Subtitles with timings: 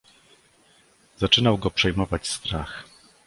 [1.17, 2.85] "Zaczynał go przejmować strach."